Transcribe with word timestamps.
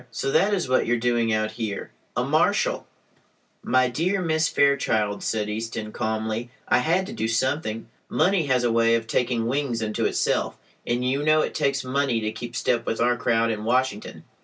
"So 0.09 0.31
that 0.31 0.51
is 0.51 0.67
what 0.67 0.87
you 0.87 0.95
are 0.95 0.97
doing 0.97 1.31
out 1.31 1.51
here? 1.51 1.91
A 2.17 2.23
marshal!" 2.23 2.87
"My 3.61 3.87
dear 3.87 4.19
Miss 4.19 4.49
Fairchild," 4.49 5.21
said 5.21 5.47
Easton, 5.47 5.91
calmly, 5.91 6.49
"I 6.67 6.79
had 6.79 7.05
to 7.05 7.13
do 7.13 7.27
something. 7.27 7.87
Money 8.09 8.47
has 8.47 8.63
a 8.63 8.71
way 8.71 8.95
of 8.95 9.05
taking 9.05 9.45
wings 9.45 9.79
unto 9.83 10.05
itself, 10.05 10.57
and 10.87 11.07
you 11.07 11.21
know 11.21 11.41
it 11.41 11.53
takes 11.53 11.83
money 11.83 12.19
to 12.19 12.31
keep 12.31 12.55
step 12.55 12.87
with 12.87 12.99
our 12.99 13.15
crowd 13.15 13.51
in 13.51 13.63
Washington. 13.63 14.23